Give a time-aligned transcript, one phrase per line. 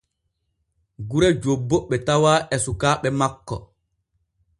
[1.09, 3.55] Gure jobbo ɓe tawa e sukaaɓe makko.